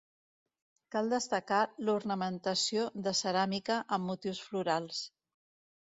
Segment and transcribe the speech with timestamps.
[0.95, 5.07] Cal destacar l'ornamentació de ceràmica, amb motius florals.